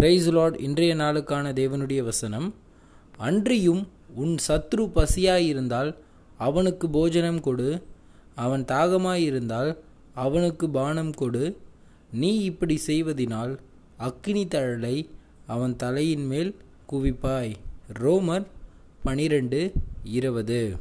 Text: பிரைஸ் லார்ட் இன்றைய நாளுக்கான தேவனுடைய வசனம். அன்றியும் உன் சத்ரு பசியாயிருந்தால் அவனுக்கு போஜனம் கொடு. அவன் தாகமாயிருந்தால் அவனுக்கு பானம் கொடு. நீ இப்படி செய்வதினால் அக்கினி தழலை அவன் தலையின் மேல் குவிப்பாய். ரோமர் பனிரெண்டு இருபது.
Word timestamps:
பிரைஸ் 0.00 0.28
லார்ட் 0.30 0.58
இன்றைய 0.58 0.94
நாளுக்கான 0.94 1.52
தேவனுடைய 1.52 2.02
வசனம். 2.04 2.54
அன்றியும் 3.16 3.88
உன் 4.14 4.36
சத்ரு 4.48 4.90
பசியாயிருந்தால் 4.94 5.94
அவனுக்கு 6.38 6.90
போஜனம் 6.90 7.40
கொடு. 7.40 7.82
அவன் 8.34 8.64
தாகமாயிருந்தால் 8.64 9.76
அவனுக்கு 10.14 10.70
பானம் 10.70 11.10
கொடு. 11.10 11.56
நீ 12.12 12.38
இப்படி 12.38 12.80
செய்வதினால் 12.86 13.58
அக்கினி 13.96 14.46
தழலை 14.46 15.08
அவன் 15.46 15.76
தலையின் 15.76 16.26
மேல் 16.26 16.56
குவிப்பாய். 16.92 17.54
ரோமர் 17.92 18.46
பனிரெண்டு 19.02 19.72
இருபது. 20.04 20.76